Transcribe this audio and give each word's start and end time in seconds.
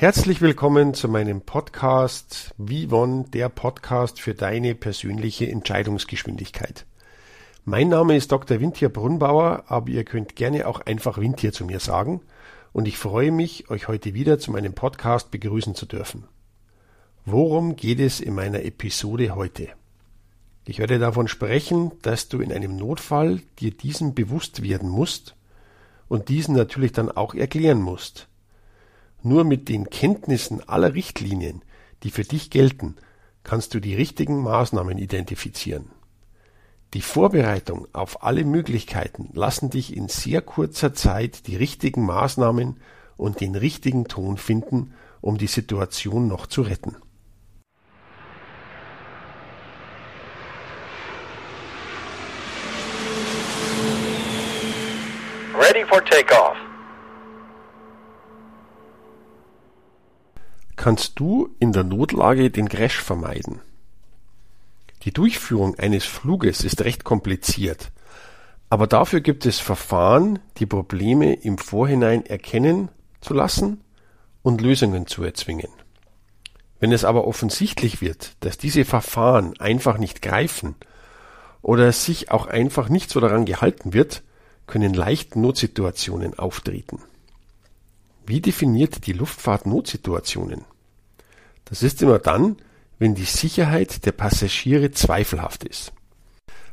Herzlich 0.00 0.40
willkommen 0.40 0.94
zu 0.94 1.08
meinem 1.08 1.42
Podcast 1.42 2.54
Vivon, 2.56 3.30
der 3.32 3.50
Podcast 3.50 4.18
für 4.18 4.32
deine 4.32 4.74
persönliche 4.74 5.46
Entscheidungsgeschwindigkeit. 5.50 6.86
Mein 7.66 7.90
Name 7.90 8.16
ist 8.16 8.32
Dr. 8.32 8.60
Wintier 8.60 8.88
Brunnbauer, 8.88 9.64
aber 9.66 9.90
ihr 9.90 10.04
könnt 10.04 10.36
gerne 10.36 10.66
auch 10.66 10.80
einfach 10.80 11.18
Wintier 11.18 11.52
zu 11.52 11.66
mir 11.66 11.80
sagen 11.80 12.22
und 12.72 12.88
ich 12.88 12.96
freue 12.96 13.30
mich, 13.30 13.68
euch 13.68 13.88
heute 13.88 14.14
wieder 14.14 14.38
zu 14.38 14.52
meinem 14.52 14.72
Podcast 14.72 15.30
begrüßen 15.30 15.74
zu 15.74 15.84
dürfen. 15.84 16.24
Worum 17.26 17.76
geht 17.76 18.00
es 18.00 18.20
in 18.20 18.34
meiner 18.34 18.64
Episode 18.64 19.34
heute? 19.34 19.68
Ich 20.64 20.78
werde 20.78 20.98
davon 20.98 21.28
sprechen, 21.28 21.92
dass 22.00 22.30
du 22.30 22.40
in 22.40 22.54
einem 22.54 22.74
Notfall 22.74 23.42
dir 23.58 23.70
diesen 23.70 24.14
bewusst 24.14 24.62
werden 24.62 24.88
musst 24.88 25.36
und 26.08 26.30
diesen 26.30 26.56
natürlich 26.56 26.92
dann 26.92 27.10
auch 27.10 27.34
erklären 27.34 27.82
musst. 27.82 28.29
Nur 29.22 29.44
mit 29.44 29.68
den 29.68 29.90
Kenntnissen 29.90 30.66
aller 30.68 30.94
Richtlinien, 30.94 31.62
die 32.02 32.10
für 32.10 32.24
dich 32.24 32.50
gelten, 32.50 32.96
kannst 33.42 33.74
du 33.74 33.80
die 33.80 33.94
richtigen 33.94 34.42
Maßnahmen 34.42 34.98
identifizieren. 34.98 35.90
Die 36.94 37.02
Vorbereitung 37.02 37.86
auf 37.92 38.24
alle 38.24 38.44
Möglichkeiten 38.44 39.30
lassen 39.32 39.70
dich 39.70 39.96
in 39.96 40.08
sehr 40.08 40.42
kurzer 40.42 40.92
Zeit 40.92 41.46
die 41.46 41.56
richtigen 41.56 42.04
Maßnahmen 42.04 42.78
und 43.16 43.40
den 43.40 43.54
richtigen 43.54 44.06
Ton 44.06 44.38
finden, 44.38 44.94
um 45.20 45.38
die 45.38 45.46
Situation 45.46 46.26
noch 46.26 46.46
zu 46.46 46.62
retten. 46.62 46.96
Kannst 60.80 61.20
du 61.20 61.54
in 61.58 61.72
der 61.72 61.84
Notlage 61.84 62.50
den 62.50 62.66
Crash 62.66 63.02
vermeiden? 63.02 63.60
Die 65.02 65.12
Durchführung 65.12 65.78
eines 65.78 66.06
Fluges 66.06 66.64
ist 66.64 66.80
recht 66.80 67.04
kompliziert, 67.04 67.92
aber 68.70 68.86
dafür 68.86 69.20
gibt 69.20 69.44
es 69.44 69.60
Verfahren, 69.60 70.38
die 70.56 70.64
Probleme 70.64 71.34
im 71.34 71.58
Vorhinein 71.58 72.24
erkennen 72.24 72.88
zu 73.20 73.34
lassen 73.34 73.82
und 74.40 74.62
Lösungen 74.62 75.06
zu 75.06 75.22
erzwingen. 75.22 75.68
Wenn 76.78 76.92
es 76.92 77.04
aber 77.04 77.26
offensichtlich 77.26 78.00
wird, 78.00 78.32
dass 78.40 78.56
diese 78.56 78.86
Verfahren 78.86 79.60
einfach 79.60 79.98
nicht 79.98 80.22
greifen 80.22 80.76
oder 81.60 81.92
sich 81.92 82.30
auch 82.30 82.46
einfach 82.46 82.88
nicht 82.88 83.10
so 83.10 83.20
daran 83.20 83.44
gehalten 83.44 83.92
wird, 83.92 84.22
können 84.66 84.94
leicht 84.94 85.36
Notsituationen 85.36 86.38
auftreten. 86.38 87.02
Wie 88.24 88.40
definiert 88.40 89.06
die 89.06 89.12
Luftfahrt 89.12 89.66
Notsituationen? 89.66 90.64
Das 91.70 91.82
ist 91.82 92.02
immer 92.02 92.18
dann, 92.18 92.56
wenn 92.98 93.14
die 93.14 93.24
Sicherheit 93.24 94.04
der 94.04 94.12
Passagiere 94.12 94.90
zweifelhaft 94.90 95.64
ist. 95.64 95.92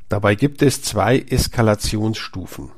Dabei 0.09 0.35
gibt 0.35 0.61
es 0.61 0.81
zwei 0.81 1.19
Eskalationsstufen. 1.19 2.71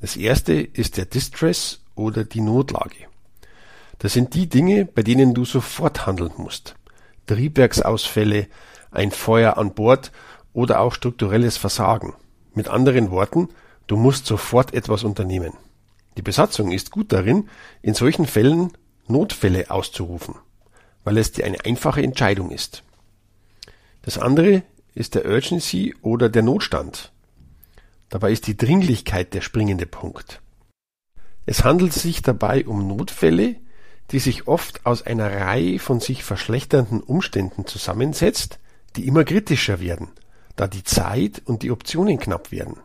Das 0.00 0.16
erste 0.16 0.54
ist 0.54 0.96
der 0.96 1.06
Distress 1.06 1.80
oder 1.94 2.24
die 2.24 2.40
Notlage. 2.40 3.06
Das 3.98 4.12
sind 4.12 4.34
die 4.34 4.48
Dinge, 4.48 4.84
bei 4.84 5.02
denen 5.02 5.32
du 5.32 5.44
sofort 5.44 6.06
handeln 6.06 6.32
musst. 6.36 6.74
Triebwerksausfälle, 7.26 8.48
ein 8.90 9.12
Feuer 9.12 9.56
an 9.56 9.74
Bord 9.74 10.10
oder 10.52 10.80
auch 10.80 10.92
strukturelles 10.92 11.56
Versagen. 11.56 12.14
Mit 12.54 12.68
anderen 12.68 13.10
Worten, 13.10 13.48
du 13.86 13.96
musst 13.96 14.26
sofort 14.26 14.74
etwas 14.74 15.04
unternehmen. 15.04 15.52
Die 16.16 16.22
Besatzung 16.22 16.72
ist 16.72 16.90
gut 16.90 17.12
darin, 17.12 17.48
in 17.80 17.94
solchen 17.94 18.26
Fällen 18.26 18.72
Notfälle 19.06 19.70
auszurufen, 19.70 20.34
weil 21.04 21.18
es 21.18 21.32
dir 21.32 21.44
eine 21.44 21.64
einfache 21.64 22.02
Entscheidung 22.02 22.50
ist. 22.50 22.82
Das 24.02 24.18
andere 24.18 24.62
ist 24.94 25.14
der 25.14 25.26
Urgency 25.26 25.94
oder 26.02 26.28
der 26.28 26.42
Notstand. 26.42 27.12
Dabei 28.08 28.32
ist 28.32 28.46
die 28.46 28.56
Dringlichkeit 28.56 29.32
der 29.32 29.40
springende 29.40 29.86
Punkt. 29.86 30.40
Es 31.46 31.64
handelt 31.64 31.92
sich 31.92 32.22
dabei 32.22 32.66
um 32.66 32.86
Notfälle, 32.86 33.56
die 34.10 34.18
sich 34.18 34.46
oft 34.46 34.84
aus 34.84 35.02
einer 35.02 35.30
Reihe 35.30 35.78
von 35.78 36.00
sich 36.00 36.22
verschlechternden 36.22 37.00
Umständen 37.00 37.66
zusammensetzt, 37.66 38.58
die 38.96 39.06
immer 39.06 39.24
kritischer 39.24 39.80
werden, 39.80 40.08
da 40.56 40.66
die 40.66 40.84
Zeit 40.84 41.40
und 41.44 41.62
die 41.62 41.70
Optionen 41.70 42.18
knapp 42.18 42.52
werden. 42.52 42.76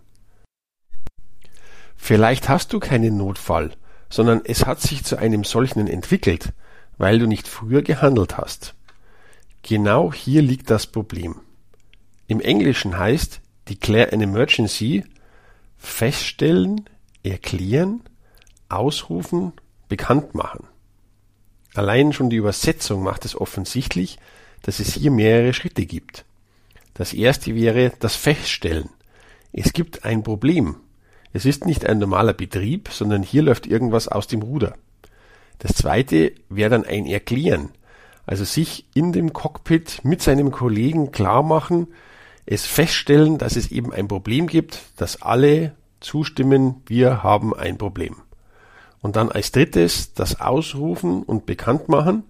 Vielleicht 1.98 2.48
hast 2.48 2.72
du 2.72 2.80
keinen 2.80 3.18
Notfall, 3.18 3.72
sondern 4.10 4.42
es 4.46 4.66
hat 4.66 4.80
sich 4.80 5.04
zu 5.04 5.18
einem 5.18 5.44
solchen 5.44 5.88
entwickelt, 5.88 6.54
weil 6.98 7.20
du 7.20 7.28
nicht 7.28 7.48
früher 7.48 7.82
gehandelt 7.82 8.38
hast. 8.38 8.74
Genau 9.64 10.14
hier 10.14 10.42
liegt 10.42 10.70
das 10.70 10.88
Problem. 10.88 11.36
Im 12.28 12.40
Englischen 12.40 12.98
heißt 12.98 13.42
declare 13.70 14.14
an 14.14 14.22
emergency 14.22 15.04
feststellen, 15.78 16.90
erklären, 17.24 18.02
ausrufen, 18.70 19.54
bekannt 19.88 20.36
machen. 20.36 20.68
Allein 21.74 22.14
schon 22.14 22.30
die 22.30 22.38
Übersetzung 22.38 23.04
macht 23.04 23.26
es 23.26 23.40
offensichtlich, 23.40 24.18
dass 24.64 24.80
es 24.80 24.94
hier 24.94 25.12
mehrere 25.12 25.54
Schritte 25.54 25.86
gibt. 25.86 26.26
Das 26.94 27.14
erste 27.14 27.54
wäre 27.56 27.94
das 28.00 28.16
Feststellen. 28.16 28.90
Es 29.54 29.74
gibt 29.74 30.04
ein 30.04 30.24
Problem. 30.24 30.78
Es 31.34 31.46
ist 31.46 31.66
nicht 31.66 31.86
ein 31.86 32.00
normaler 32.00 32.34
Betrieb, 32.34 32.90
sondern 32.92 33.22
hier 33.22 33.44
läuft 33.44 33.68
irgendwas 33.68 34.08
aus 34.08 34.28
dem 34.28 34.42
Ruder. 34.42 34.76
Das 35.60 35.74
zweite 35.74 36.34
wäre 36.50 36.70
dann 36.70 36.86
ein 36.86 37.06
Erklären, 37.06 37.70
also 38.26 38.44
sich 38.44 38.86
in 38.94 39.12
dem 39.12 39.34
Cockpit 39.34 40.02
mit 40.04 40.22
seinem 40.22 40.52
Kollegen 40.52 41.12
klar 41.12 41.44
machen, 41.44 41.88
es 42.46 42.66
feststellen, 42.66 43.38
dass 43.38 43.56
es 43.56 43.72
eben 43.72 43.92
ein 43.94 44.08
Problem 44.08 44.48
gibt, 44.48 44.80
dass 44.98 45.22
alle 45.22 45.74
zustimmen, 46.00 46.82
wir 46.86 47.24
haben 47.24 47.54
ein 47.54 47.78
Problem. 47.78 48.18
Und 49.02 49.16
dann 49.16 49.30
als 49.30 49.52
drittes 49.52 50.14
das 50.14 50.40
Ausrufen 50.40 51.24
und 51.24 51.46
bekannt 51.46 51.90
machen, 51.90 52.24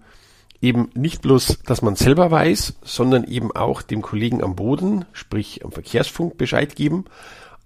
eben 0.60 0.90
nicht 0.94 1.22
bloß, 1.22 1.60
dass 1.64 1.82
man 1.82 1.96
selber 1.96 2.30
weiß, 2.30 2.74
sondern 2.82 3.24
eben 3.24 3.52
auch 3.52 3.82
dem 3.82 4.02
Kollegen 4.02 4.42
am 4.42 4.56
Boden, 4.56 5.04
sprich 5.12 5.64
am 5.64 5.72
Verkehrsfunk 5.72 6.36
Bescheid 6.36 6.74
geben, 6.74 7.04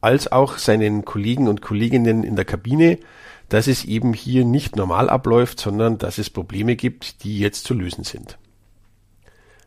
als 0.00 0.31
auch 0.31 0.59
seinen 0.59 1.05
Kollegen 1.05 1.49
und 1.49 1.62
Kolleginnen 1.62 2.25
in 2.25 2.37
der 2.37 2.44
Kabine, 2.44 2.99
dass 3.52 3.66
es 3.66 3.84
eben 3.84 4.14
hier 4.14 4.46
nicht 4.46 4.76
normal 4.76 5.10
abläuft, 5.10 5.60
sondern 5.60 5.98
dass 5.98 6.16
es 6.16 6.30
Probleme 6.30 6.74
gibt, 6.74 7.22
die 7.22 7.38
jetzt 7.38 7.64
zu 7.64 7.74
lösen 7.74 8.02
sind. 8.02 8.38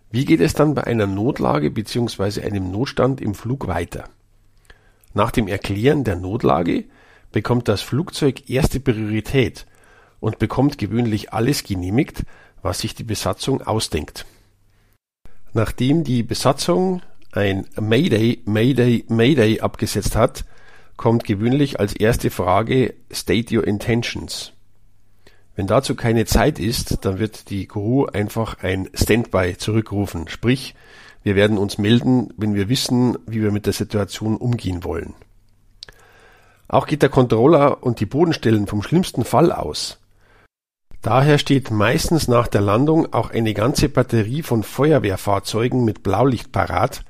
Wie 0.09 0.25
geht 0.25 0.39
es 0.39 0.55
dann 0.55 0.73
bei 0.73 0.85
einer 0.85 1.05
Notlage 1.05 1.69
bzw. 1.69 2.41
einem 2.41 2.71
Notstand 2.71 3.21
im 3.21 3.35
Flug 3.35 3.67
weiter? 3.67 4.05
Nach 5.13 5.29
dem 5.29 5.47
Erklären 5.47 6.03
der 6.03 6.15
Notlage 6.15 6.85
bekommt 7.31 7.67
das 7.67 7.83
Flugzeug 7.83 8.49
erste 8.49 8.79
Priorität 8.79 9.67
und 10.19 10.39
bekommt 10.39 10.79
gewöhnlich 10.79 11.31
alles 11.31 11.63
genehmigt, 11.63 12.23
was 12.63 12.79
sich 12.79 12.95
die 12.95 13.03
Besatzung 13.03 13.61
ausdenkt. 13.61 14.25
Nachdem 15.53 16.03
die 16.03 16.23
Besatzung 16.23 17.03
ein 17.33 17.67
Mayday, 17.79 18.41
Mayday, 18.45 19.05
Mayday 19.09 19.59
abgesetzt 19.59 20.15
hat, 20.15 20.43
kommt 20.97 21.23
gewöhnlich 21.23 21.79
als 21.79 21.93
erste 21.93 22.29
Frage 22.29 22.93
State 23.11 23.55
your 23.55 23.65
intentions. 23.65 24.53
Wenn 25.55 25.67
dazu 25.67 25.95
keine 25.95 26.25
Zeit 26.25 26.59
ist, 26.59 27.05
dann 27.05 27.19
wird 27.19 27.49
die 27.49 27.67
Crew 27.67 28.05
einfach 28.05 28.61
ein 28.61 28.89
Standby 28.93 29.55
zurückrufen, 29.57 30.27
sprich, 30.27 30.75
wir 31.23 31.35
werden 31.35 31.57
uns 31.57 31.77
melden, 31.79 32.29
wenn 32.37 32.53
wir 32.53 32.69
wissen, 32.69 33.17
wie 33.25 33.41
wir 33.41 33.51
mit 33.51 33.65
der 33.65 33.73
Situation 33.73 34.37
umgehen 34.37 34.83
wollen. 34.83 35.15
Auch 36.67 36.85
geht 36.85 37.01
der 37.01 37.09
Controller 37.09 37.83
und 37.83 37.99
die 37.99 38.05
Bodenstellen 38.05 38.67
vom 38.67 38.83
schlimmsten 38.83 39.23
Fall 39.23 39.51
aus. 39.51 39.99
Daher 41.01 41.37
steht 41.37 41.71
meistens 41.71 42.27
nach 42.27 42.47
der 42.47 42.61
Landung 42.61 43.13
auch 43.13 43.29
eine 43.29 43.53
ganze 43.53 43.89
Batterie 43.89 44.41
von 44.41 44.63
Feuerwehrfahrzeugen 44.63 45.85
mit 45.85 46.03
Blaulicht 46.03 46.51
parat, 46.51 47.05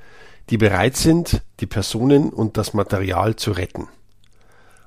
die 0.49 0.57
bereit 0.57 0.95
sind, 0.95 1.41
die 1.59 1.65
Personen 1.65 2.29
und 2.29 2.57
das 2.57 2.73
Material 2.73 3.35
zu 3.35 3.51
retten. 3.51 3.87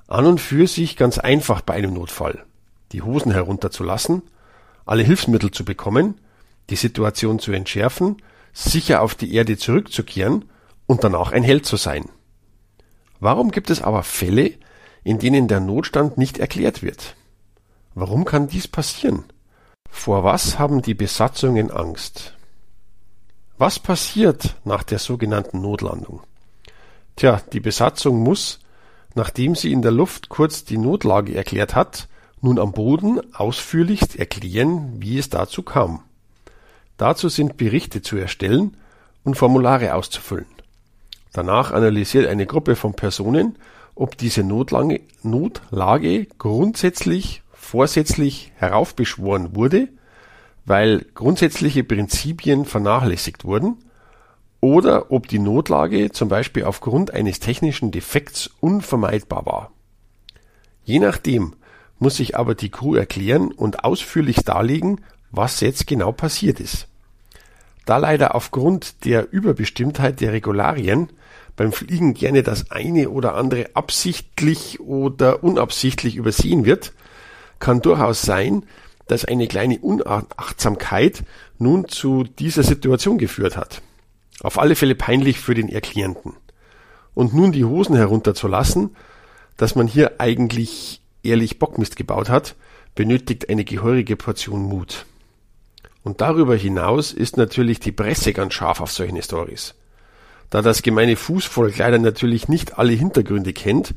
An 0.07 0.25
und 0.25 0.39
für 0.39 0.67
sich 0.67 0.95
ganz 0.95 1.17
einfach 1.17 1.61
bei 1.61 1.75
einem 1.75 1.93
Notfall. 1.93 2.45
die 2.91 3.03
Hosen 3.03 3.31
herunterzulassen, 3.31 4.23
alle 4.87 5.03
Hilfsmittel 5.03 5.51
zu 5.51 5.63
bekommen, 5.63 6.19
die 6.71 6.75
Situation 6.75 7.37
zu 7.37 7.51
entschärfen, 7.51 8.17
sicher 8.51 9.03
auf 9.03 9.13
die 9.13 9.35
Erde 9.35 9.57
zurückzukehren 9.57 10.45
und 10.87 11.03
danach 11.03 11.31
ein 11.31 11.43
Held 11.43 11.67
zu 11.67 11.77
sein. 11.77 12.09
Warum 13.19 13.51
gibt 13.51 13.69
es 13.69 13.83
aber 13.83 14.01
Fälle, 14.01 14.53
in 15.03 15.19
denen 15.19 15.47
der 15.47 15.59
Notstand 15.59 16.17
nicht 16.17 16.39
erklärt 16.39 16.81
wird? 16.81 17.15
Warum 17.93 18.25
kann 18.25 18.47
dies 18.47 18.67
passieren? 18.67 19.25
Vor 19.89 20.23
was 20.23 20.57
haben 20.57 20.81
die 20.81 20.95
Besatzungen 20.95 21.69
Angst? 21.69 22.33
Was 23.59 23.77
passiert 23.77 24.55
nach 24.63 24.83
der 24.83 24.99
sogenannten 24.99 25.59
Notlandung? 25.59 26.21
Tja, 27.17 27.41
die 27.51 27.59
Besatzung 27.59 28.19
muss, 28.19 28.59
nachdem 29.15 29.53
sie 29.53 29.73
in 29.73 29.81
der 29.81 29.91
Luft 29.91 30.29
kurz 30.29 30.63
die 30.63 30.77
Notlage 30.77 31.35
erklärt 31.35 31.75
hat, 31.75 32.07
nun 32.39 32.57
am 32.57 32.71
Boden 32.71 33.19
ausführlichst 33.35 34.15
erklären, 34.15 34.93
wie 35.01 35.17
es 35.17 35.29
dazu 35.29 35.61
kam. 35.61 36.03
Dazu 36.95 37.27
sind 37.27 37.57
Berichte 37.57 38.01
zu 38.01 38.15
erstellen 38.15 38.77
und 39.25 39.35
Formulare 39.35 39.93
auszufüllen. 39.93 40.47
Danach 41.33 41.73
analysiert 41.73 42.27
eine 42.27 42.45
Gruppe 42.45 42.77
von 42.77 42.93
Personen, 42.93 43.57
ob 43.93 44.17
diese 44.17 44.41
Notlage, 44.41 45.01
Notlage 45.21 46.27
grundsätzlich 46.37 47.43
vorsätzlich 47.51 48.53
heraufbeschworen 48.55 49.53
wurde 49.53 49.89
weil 50.69 51.03
grundsätzliche 51.15 51.83
Prinzipien 51.83 52.63
vernachlässigt 52.63 53.43
wurden 53.43 53.77
oder 54.61 55.11
ob 55.11 55.27
die 55.27 55.39
Notlage 55.39 56.11
zum 56.11 56.29
Beispiel 56.29 56.63
aufgrund 56.63 57.11
eines 57.11 57.39
technischen 57.39 57.89
Defekts 57.89 58.51
unvermeidbar 58.59 59.47
war. 59.47 59.71
Je 60.83 60.99
nachdem 60.99 61.55
muss 61.97 62.17
sich 62.17 62.37
aber 62.37 62.53
die 62.53 62.69
Crew 62.69 62.93
erklären 62.93 63.51
und 63.51 63.83
ausführlich 63.83 64.43
darlegen, 64.43 65.01
was 65.31 65.59
jetzt 65.59 65.87
genau 65.87 66.11
passiert 66.11 66.59
ist. 66.59 66.87
Da 67.87 67.97
leider 67.97 68.35
aufgrund 68.35 69.05
der 69.05 69.33
Überbestimmtheit 69.33 70.21
der 70.21 70.33
Regularien 70.33 71.09
beim 71.55 71.71
Fliegen 71.71 72.13
gerne 72.13 72.43
das 72.43 72.69
eine 72.69 73.09
oder 73.09 73.33
andere 73.33 73.71
absichtlich 73.73 74.79
oder 74.79 75.43
unabsichtlich 75.43 76.15
übersehen 76.15 76.63
wird, 76.63 76.93
kann 77.57 77.81
durchaus 77.81 78.21
sein, 78.21 78.65
dass 79.09 79.25
eine 79.25 79.47
kleine 79.47 79.79
Unachtsamkeit 79.79 81.23
nun 81.57 81.87
zu 81.87 82.23
dieser 82.23 82.61
Situation 82.61 83.17
geführt 83.17 83.57
hat. 83.57 83.81
Auf 84.41 84.59
alle 84.59 84.75
Fälle 84.75 84.93
peinlich 84.93 85.39
für 85.39 85.55
den 85.55 85.67
Erklärenden. 85.67 86.35
Und 87.15 87.33
nun 87.33 87.51
die 87.51 87.65
Hosen 87.65 87.95
herunterzulassen, 87.95 88.95
dass 89.57 89.73
man 89.73 89.87
hier 89.87 90.21
eigentlich 90.21 91.01
ehrlich 91.23 91.57
Bockmist 91.57 91.95
gebaut 91.95 92.29
hat, 92.29 92.55
benötigt 92.93 93.49
eine 93.49 93.65
gehörige 93.65 94.15
Portion 94.15 94.61
Mut. 94.61 95.07
Und 96.03 96.21
darüber 96.21 96.55
hinaus 96.55 97.11
ist 97.11 97.35
natürlich 97.35 97.79
die 97.79 97.91
Presse 97.91 98.31
ganz 98.31 98.53
scharf 98.53 98.79
auf 98.79 98.91
solche 98.91 99.21
Stories. 99.23 99.73
Da 100.51 100.61
das 100.61 100.83
gemeine 100.83 101.15
Fußvolk 101.15 101.79
leider 101.79 101.97
natürlich 101.97 102.47
nicht 102.47 102.77
alle 102.77 102.93
Hintergründe 102.93 103.53
kennt, 103.53 103.95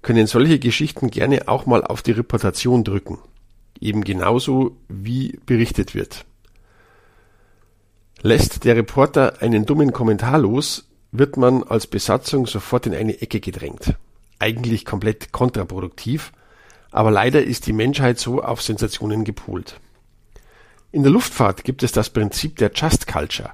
können 0.00 0.28
solche 0.28 0.60
Geschichten 0.60 1.10
gerne 1.10 1.48
auch 1.48 1.66
mal 1.66 1.82
auf 1.82 2.02
die 2.02 2.12
Reputation 2.12 2.84
drücken 2.84 3.18
eben 3.84 4.02
genauso 4.02 4.76
wie 4.88 5.38
berichtet 5.46 5.94
wird. 5.94 6.24
Lässt 8.22 8.64
der 8.64 8.74
Reporter 8.74 9.42
einen 9.42 9.66
dummen 9.66 9.92
Kommentar 9.92 10.38
los, 10.38 10.88
wird 11.12 11.36
man 11.36 11.62
als 11.62 11.86
Besatzung 11.86 12.46
sofort 12.46 12.86
in 12.86 12.94
eine 12.94 13.20
Ecke 13.20 13.38
gedrängt. 13.38 13.94
Eigentlich 14.38 14.84
komplett 14.84 15.30
kontraproduktiv, 15.30 16.32
aber 16.90 17.10
leider 17.10 17.44
ist 17.44 17.66
die 17.66 17.72
Menschheit 17.72 18.18
so 18.18 18.42
auf 18.42 18.62
Sensationen 18.62 19.24
gepolt. 19.24 19.78
In 20.90 21.02
der 21.02 21.12
Luftfahrt 21.12 21.64
gibt 21.64 21.82
es 21.82 21.92
das 21.92 22.10
Prinzip 22.10 22.56
der 22.56 22.72
Just 22.74 23.06
Culture, 23.06 23.52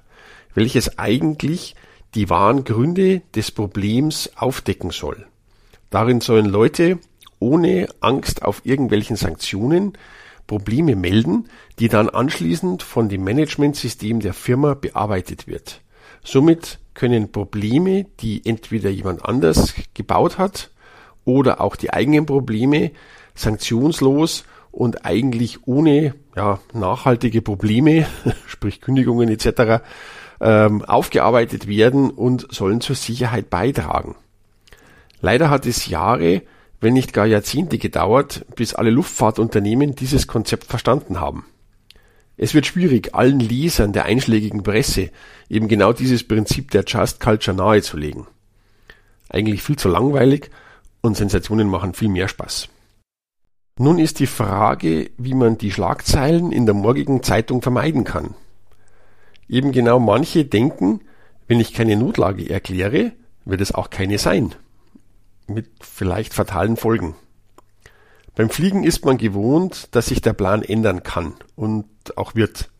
welches 0.54 0.98
eigentlich 0.98 1.74
die 2.14 2.30
wahren 2.30 2.64
Gründe 2.64 3.22
des 3.34 3.50
Problems 3.50 4.30
aufdecken 4.36 4.90
soll. 4.90 5.26
Darin 5.90 6.20
sollen 6.20 6.46
Leute 6.46 6.98
ohne 7.40 7.88
Angst 8.00 8.42
auf 8.42 8.62
irgendwelchen 8.64 9.16
Sanktionen 9.16 9.94
Probleme 10.46 10.96
melden, 10.96 11.48
die 11.78 11.88
dann 11.88 12.08
anschließend 12.08 12.82
von 12.82 13.08
dem 13.08 13.24
Managementsystem 13.24 14.20
der 14.20 14.34
Firma 14.34 14.74
bearbeitet 14.74 15.46
wird. 15.46 15.80
Somit 16.22 16.78
können 16.94 17.32
Probleme, 17.32 18.06
die 18.20 18.44
entweder 18.44 18.90
jemand 18.90 19.24
anders 19.24 19.74
gebaut 19.94 20.38
hat 20.38 20.70
oder 21.24 21.60
auch 21.60 21.76
die 21.76 21.92
eigenen 21.92 22.26
Probleme 22.26 22.90
sanktionslos 23.34 24.44
und 24.70 25.04
eigentlich 25.04 25.66
ohne 25.66 26.14
ja, 26.36 26.60
nachhaltige 26.72 27.42
Probleme, 27.42 28.06
sprich 28.46 28.80
Kündigungen 28.80 29.28
etc., 29.28 29.82
ähm, 30.40 30.84
aufgearbeitet 30.84 31.68
werden 31.68 32.10
und 32.10 32.52
sollen 32.52 32.80
zur 32.80 32.96
Sicherheit 32.96 33.50
beitragen. 33.50 34.16
Leider 35.20 35.50
hat 35.50 35.66
es 35.66 35.86
Jahre 35.86 36.42
wenn 36.80 36.94
nicht 36.94 37.12
gar 37.12 37.26
Jahrzehnte 37.26 37.78
gedauert, 37.78 38.46
bis 38.56 38.74
alle 38.74 38.90
Luftfahrtunternehmen 38.90 39.94
dieses 39.94 40.26
Konzept 40.26 40.64
verstanden 40.64 41.20
haben. 41.20 41.44
Es 42.36 42.54
wird 42.54 42.64
schwierig, 42.64 43.14
allen 43.14 43.38
Lesern 43.38 43.92
der 43.92 44.06
einschlägigen 44.06 44.62
Presse 44.62 45.10
eben 45.50 45.68
genau 45.68 45.92
dieses 45.92 46.26
Prinzip 46.26 46.70
der 46.70 46.84
Just 46.86 47.20
Culture 47.20 47.54
nahezulegen. 47.54 48.26
Eigentlich 49.28 49.62
viel 49.62 49.76
zu 49.76 49.88
langweilig 49.88 50.50
und 51.02 51.16
Sensationen 51.16 51.68
machen 51.68 51.92
viel 51.92 52.08
mehr 52.08 52.28
Spaß. 52.28 52.68
Nun 53.78 53.98
ist 53.98 54.18
die 54.20 54.26
Frage, 54.26 55.10
wie 55.18 55.34
man 55.34 55.58
die 55.58 55.70
Schlagzeilen 55.70 56.50
in 56.50 56.64
der 56.64 56.74
morgigen 56.74 57.22
Zeitung 57.22 57.60
vermeiden 57.60 58.04
kann. 58.04 58.34
Eben 59.48 59.72
genau 59.72 59.98
manche 59.98 60.44
denken, 60.44 61.00
wenn 61.46 61.60
ich 61.60 61.74
keine 61.74 61.96
Notlage 61.96 62.48
erkläre, 62.48 63.12
wird 63.44 63.60
es 63.60 63.74
auch 63.74 63.90
keine 63.90 64.18
sein 64.18 64.54
mit 65.52 65.68
vielleicht 65.80 66.34
fatalen 66.34 66.76
Folgen. 66.76 67.14
Beim 68.34 68.48
Fliegen 68.48 68.84
ist 68.84 69.04
man 69.04 69.18
gewohnt, 69.18 69.88
dass 69.90 70.06
sich 70.06 70.22
der 70.22 70.32
Plan 70.32 70.62
ändern 70.62 71.02
kann 71.02 71.34
und 71.56 71.86
auch 72.16 72.34
wird. 72.34 72.70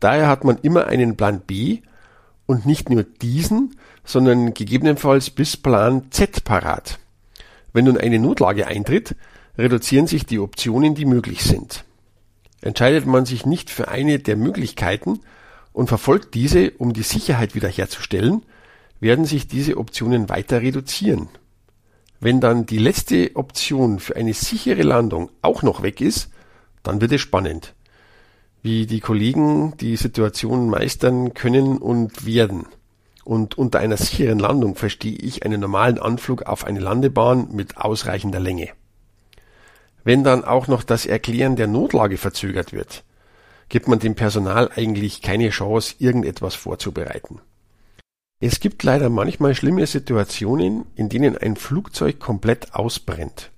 Daher 0.00 0.28
hat 0.28 0.44
man 0.44 0.58
immer 0.58 0.86
einen 0.86 1.16
Plan 1.16 1.40
B 1.40 1.80
und 2.46 2.64
nicht 2.64 2.90
nur 2.90 3.02
diesen, 3.02 3.78
sondern 4.04 4.54
gegebenenfalls 4.54 5.30
bis 5.30 5.56
Plan 5.56 6.10
Z 6.10 6.44
parat. 6.44 6.98
Wenn 7.72 7.86
nun 7.86 7.98
eine 7.98 8.18
Notlage 8.18 8.66
eintritt, 8.66 9.16
reduzieren 9.58 10.06
sich 10.06 10.26
die 10.26 10.38
Optionen, 10.38 10.94
die 10.94 11.04
möglich 11.04 11.42
sind. 11.42 11.84
Entscheidet 12.60 13.06
man 13.06 13.26
sich 13.26 13.46
nicht 13.46 13.70
für 13.70 13.88
eine 13.88 14.18
der 14.20 14.36
Möglichkeiten 14.36 15.20
und 15.72 15.88
verfolgt 15.88 16.34
diese, 16.34 16.70
um 16.72 16.92
die 16.92 17.02
Sicherheit 17.02 17.54
wiederherzustellen, 17.54 18.42
werden 19.00 19.24
sich 19.24 19.48
diese 19.48 19.76
Optionen 19.76 20.28
weiter 20.28 20.62
reduzieren 20.62 21.28
wenn 22.24 22.40
dann 22.40 22.64
die 22.64 22.78
letzte 22.78 23.36
Option 23.36 23.98
für 23.98 24.16
eine 24.16 24.32
sichere 24.32 24.80
Landung 24.80 25.30
auch 25.42 25.62
noch 25.62 25.82
weg 25.82 26.00
ist, 26.00 26.30
dann 26.82 27.02
wird 27.02 27.12
es 27.12 27.20
spannend. 27.20 27.74
Wie 28.62 28.86
die 28.86 29.00
Kollegen 29.00 29.76
die 29.76 29.96
Situation 29.96 30.70
meistern 30.70 31.34
können 31.34 31.76
und 31.76 32.24
werden. 32.24 32.64
Und 33.24 33.58
unter 33.58 33.78
einer 33.80 33.98
sicheren 33.98 34.38
Landung 34.38 34.74
verstehe 34.74 35.18
ich 35.18 35.44
einen 35.44 35.60
normalen 35.60 35.98
Anflug 35.98 36.44
auf 36.44 36.64
eine 36.64 36.80
Landebahn 36.80 37.48
mit 37.52 37.76
ausreichender 37.76 38.40
Länge. 38.40 38.70
Wenn 40.02 40.24
dann 40.24 40.44
auch 40.44 40.66
noch 40.66 40.82
das 40.82 41.04
Erklären 41.04 41.56
der 41.56 41.66
Notlage 41.66 42.16
verzögert 42.16 42.72
wird, 42.72 43.04
gibt 43.68 43.86
man 43.86 43.98
dem 43.98 44.14
Personal 44.14 44.70
eigentlich 44.74 45.20
keine 45.20 45.50
Chance, 45.50 45.96
irgendetwas 45.98 46.54
vorzubereiten. 46.54 47.42
Es 48.46 48.60
gibt 48.60 48.82
leider 48.82 49.08
manchmal 49.08 49.54
schlimme 49.54 49.86
Situationen, 49.86 50.84
in 50.96 51.08
denen 51.08 51.38
ein 51.38 51.56
Flugzeug 51.56 52.20
komplett 52.20 52.74
ausbrennt. 52.74 53.50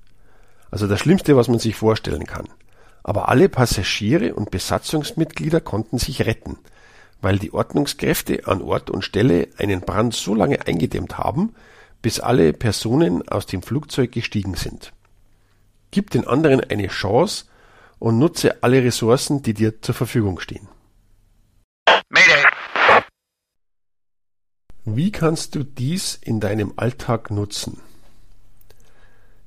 Also 0.71 0.87
das 0.87 1.01
Schlimmste, 1.01 1.37
was 1.37 1.49
man 1.49 1.59
sich 1.59 1.75
vorstellen 1.75 2.25
kann. 2.25 2.49
Aber 3.03 3.29
alle 3.29 3.49
Passagiere 3.49 4.35
und 4.35 4.53
Besatzungsmitglieder 4.53 5.61
konnten 5.61 5.99
sich 5.99 6.25
retten, 6.25 6.59
weil 7.21 7.41
die 7.41 7.53
Ordnungskräfte 7.53 8.47
an 8.47 8.63
Ort 8.63 8.89
und 8.89 9.03
Stelle 9.03 9.49
einen 9.59 9.81
Brand 9.81 10.15
so 10.15 10.37
lange 10.37 10.69
eingedämmt 10.69 11.19
haben, 11.19 11.57
bis 12.01 12.21
alle 12.21 12.53
Personen 12.53 13.27
aus 13.27 13.47
dem 13.47 13.63
Flugzeug 13.63 14.13
gestiegen 14.13 14.55
sind. 14.55 14.93
Gib 15.91 16.11
den 16.11 16.29
anderen 16.29 16.61
eine 16.61 16.87
Chance 16.87 17.47
und 17.99 18.21
nutze 18.21 18.63
alle 18.63 18.85
Ressourcen, 18.85 19.43
die 19.43 19.55
dir 19.55 19.83
zur 19.83 19.97
Verfügung 19.97 20.39
stehen. 20.39 20.69
Wie 24.89 25.11
kannst 25.11 25.57
du 25.57 25.65
dies 25.65 26.17
in 26.23 26.39
deinem 26.39 26.75
Alltag 26.77 27.33
nutzen? 27.33 27.81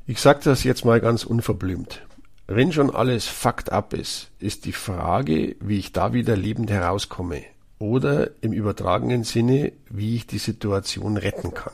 Ich 0.06 0.20
sage 0.20 0.42
das 0.44 0.66
jetzt 0.66 0.84
mal 0.84 1.00
ganz 1.00 1.24
unverblümt. 1.24 2.02
Wenn 2.48 2.74
schon 2.74 2.94
alles 2.94 3.26
fucked 3.26 3.72
up 3.72 3.94
ist, 3.94 4.32
ist 4.40 4.66
die 4.66 4.74
Frage, 4.74 5.56
wie 5.62 5.80
ich 5.80 5.94
da 5.94 6.12
wieder 6.12 6.36
lebend 6.36 6.70
herauskomme 6.70 7.42
oder 7.80 8.32
im 8.42 8.52
übertragenen 8.52 9.24
Sinne, 9.24 9.72
wie 9.90 10.18
ich 10.18 10.28
die 10.28 10.40
Situation 10.40 11.16
retten 11.16 11.54
kann. 11.54 11.72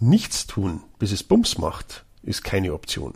Nichts 0.00 0.46
tun, 0.46 0.80
bis 0.98 1.12
es 1.12 1.22
Bums 1.22 1.58
macht, 1.58 2.06
ist 2.22 2.44
keine 2.44 2.72
Option. 2.72 3.12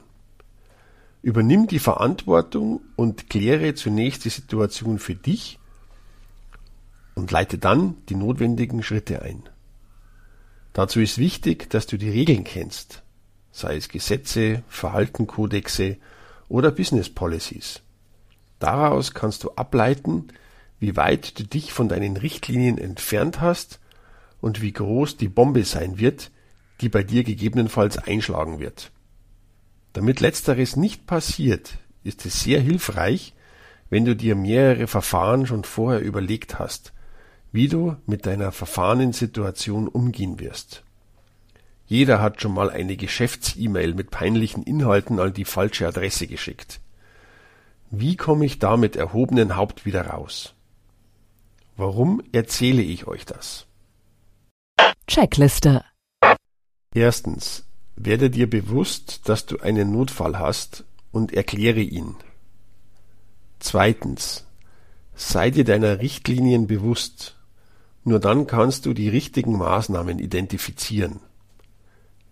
Übernimm 1.23 1.69
die 1.69 1.78
Verantwortung 1.78 2.83
und 2.97 3.31
kläre 3.31 3.75
zunächst 3.75 4.26
die 4.26 4.31
Situation 4.31 4.99
für 4.99 5.14
dich 5.14 5.57
und 7.18 7.32
leite 7.32 7.58
dann 7.58 7.96
die 8.08 8.14
notwendigen 8.14 8.82
Schritte 8.82 9.22
ein. 9.22 9.42
Dazu 10.72 11.00
ist 11.00 11.18
wichtig, 11.18 11.68
dass 11.68 11.87
du 11.87 11.98
die 11.98 12.10
Regeln 12.10 12.44
kennst, 12.44 13.02
sei 13.50 13.76
es 13.76 13.88
Gesetze, 13.88 14.62
Verhaltenkodexe 14.68 15.96
oder 16.48 16.70
Business 16.70 17.10
Policies. 17.10 17.80
Daraus 18.60 19.14
kannst 19.14 19.42
du 19.42 19.50
ableiten, 19.56 20.28
wie 20.78 20.96
weit 20.96 21.38
du 21.40 21.44
dich 21.44 21.72
von 21.72 21.88
deinen 21.88 22.16
Richtlinien 22.16 22.78
entfernt 22.78 23.40
hast 23.40 23.80
und 24.40 24.62
wie 24.62 24.72
groß 24.72 25.16
die 25.16 25.28
Bombe 25.28 25.64
sein 25.64 25.98
wird, 25.98 26.30
die 26.80 26.88
bei 26.88 27.02
dir 27.02 27.25
gegebenenfalls 27.25 27.98
einschlagen 27.98 28.60
wird. 28.60 28.92
Damit 29.92 30.20
letzteres 30.20 30.76
nicht 30.76 31.06
passiert, 31.06 31.78
ist 32.04 32.25
es 32.25 32.42
sehr 32.44 32.60
hilfreich, 32.60 33.34
wenn 33.90 34.04
du 34.04 34.14
dir 34.14 34.37
mehrere 34.37 34.87
Verfahren 34.87 35.46
schon 35.46 35.64
vorher 35.64 36.00
überlegt 36.00 36.60
hast, 36.60 36.92
wie 37.52 37.69
du 37.69 37.97
mit 38.07 38.26
deiner 38.26 38.52
verfahrenen 38.52 39.12
Situation 39.12 39.88
umgehen 39.88 40.38
wirst. 40.38 40.83
Jeder 41.87 42.21
hat 42.21 42.43
schon 42.43 42.52
mal 42.52 42.71
eine 42.71 42.97
Geschäfts-E-Mail 42.97 43.95
mit 43.95 44.11
peinlichen 44.11 44.62
Inhalten 44.62 45.19
an 45.21 45.33
die 45.33 45.47
falsche 45.47 45.87
Adresse 45.87 46.26
geschickt. 46.26 46.81
Wie 47.90 48.17
komme 48.17 48.45
ich 48.45 48.59
da 48.59 48.76
mit 48.76 48.97
erhobenen 48.97 49.57
Haupt 49.57 49.87
wieder 49.87 50.09
raus? 50.09 50.55
Warum 51.78 52.23
erzähle 52.33 52.83
ich 52.83 53.07
euch 53.07 53.25
das? 53.25 53.67
Checkliste. 55.07 55.83
Erstens, 56.93 57.64
werde 57.97 58.28
dir 58.28 58.50
bewusst, 58.50 59.28
dass 59.28 59.47
du 59.47 59.59
einen 59.61 59.90
Notfall 59.90 60.38
hast 60.38 60.85
und 61.11 61.33
erkläre 61.33 61.81
ihn. 61.81 62.17
Zweitens, 63.59 64.47
sei 65.14 65.50
dir 65.50 65.64
deiner 65.64 66.00
Richtlinien 66.00 66.67
bewusst. 66.67 67.38
Nur 68.05 68.21
dann 68.21 68.47
kannst 68.47 68.87
du 68.87 68.95
die 68.95 69.09
richtigen 69.09 69.57
Maßnahmen 69.57 70.19
identifizieren. 70.19 71.21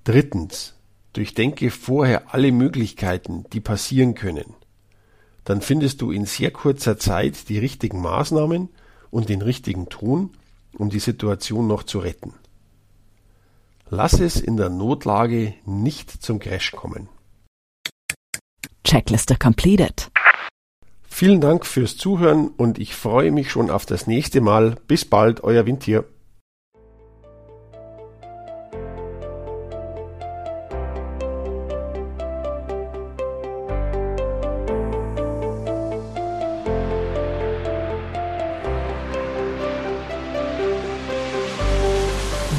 Drittens, 0.04 0.74
durchdenke 1.12 1.70
vorher 1.70 2.34
alle 2.34 2.52
Möglichkeiten, 2.52 3.44
die 3.52 3.60
passieren 3.60 4.14
können. 4.14 4.54
Dann 5.44 5.60
findest 5.60 6.00
du 6.02 6.10
in 6.10 6.26
sehr 6.26 6.50
kurzer 6.50 6.98
Zeit 6.98 7.48
die 7.48 7.58
richtigen 7.58 8.00
Maßnahmen 8.00 8.68
und 9.10 9.28
den 9.28 9.42
richtigen 9.42 9.88
Ton, 9.88 10.30
um 10.76 10.90
die 10.90 10.98
Situation 10.98 11.66
noch 11.66 11.84
zu 11.84 12.00
retten. 12.00 12.34
Lass 13.88 14.20
es 14.20 14.40
in 14.40 14.56
der 14.56 14.68
Notlage 14.68 15.54
nicht 15.64 16.10
zum 16.10 16.40
Crash 16.40 16.72
kommen. 16.72 17.08
Checkliste 18.82 19.36
completed. 19.36 20.10
Vielen 21.18 21.40
Dank 21.40 21.64
fürs 21.64 21.96
Zuhören 21.96 22.48
und 22.58 22.78
ich 22.78 22.94
freue 22.94 23.30
mich 23.30 23.50
schon 23.50 23.70
auf 23.70 23.86
das 23.86 24.06
nächste 24.06 24.42
Mal. 24.42 24.76
Bis 24.86 25.06
bald, 25.06 25.42
euer 25.42 25.64
Windtier. 25.64 26.04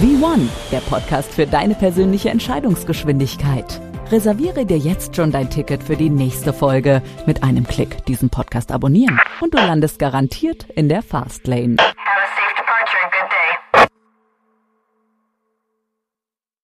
V1, 0.01 0.47
der 0.71 0.79
Podcast 0.79 1.31
für 1.31 1.45
deine 1.45 1.75
persönliche 1.75 2.31
Entscheidungsgeschwindigkeit. 2.31 3.79
Reserviere 4.09 4.65
dir 4.65 4.77
jetzt 4.77 5.17
schon 5.17 5.31
dein 5.31 5.49
Ticket 5.49 5.83
für 5.83 5.97
die 5.97 6.09
nächste 6.09 6.53
Folge. 6.53 7.01
Mit 7.25 7.43
einem 7.43 7.67
Klick 7.67 8.05
diesen 8.05 8.29
Podcast 8.29 8.71
abonnieren 8.71 9.19
und 9.41 9.53
du 9.53 9.57
landest 9.57 9.99
garantiert 9.99 10.65
in 10.75 10.87
der 10.87 11.01
Fastlane. 11.01 11.75